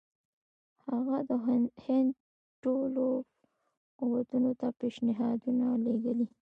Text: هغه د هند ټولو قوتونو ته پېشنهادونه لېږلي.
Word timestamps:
هغه 0.89 1.17
د 1.29 1.31
هند 1.85 2.09
ټولو 2.63 3.05
قوتونو 3.99 4.51
ته 4.59 4.67
پېشنهادونه 4.79 5.65
لېږلي. 5.83 6.27